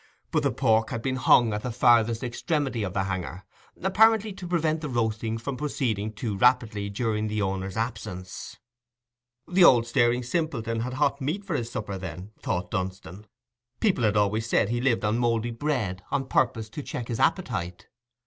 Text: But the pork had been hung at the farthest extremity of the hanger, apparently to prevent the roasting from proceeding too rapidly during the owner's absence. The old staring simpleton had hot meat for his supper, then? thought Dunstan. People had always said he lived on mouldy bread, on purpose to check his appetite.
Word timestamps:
But 0.31 0.41
the 0.41 0.51
pork 0.51 0.89
had 0.89 1.03
been 1.03 1.17
hung 1.17 1.53
at 1.53 1.61
the 1.61 1.71
farthest 1.71 2.23
extremity 2.23 2.81
of 2.81 2.95
the 2.95 3.03
hanger, 3.03 3.45
apparently 3.83 4.33
to 4.33 4.47
prevent 4.47 4.81
the 4.81 4.89
roasting 4.89 5.37
from 5.37 5.57
proceeding 5.57 6.11
too 6.11 6.35
rapidly 6.35 6.89
during 6.89 7.27
the 7.27 7.43
owner's 7.43 7.77
absence. 7.77 8.57
The 9.47 9.63
old 9.63 9.85
staring 9.85 10.23
simpleton 10.23 10.79
had 10.79 10.93
hot 10.93 11.21
meat 11.21 11.45
for 11.45 11.53
his 11.55 11.71
supper, 11.71 11.99
then? 11.99 12.31
thought 12.39 12.71
Dunstan. 12.71 13.27
People 13.79 14.03
had 14.03 14.17
always 14.17 14.49
said 14.49 14.69
he 14.69 14.81
lived 14.81 15.05
on 15.05 15.19
mouldy 15.19 15.51
bread, 15.51 16.01
on 16.09 16.25
purpose 16.25 16.67
to 16.69 16.81
check 16.81 17.07
his 17.07 17.19
appetite. 17.19 17.87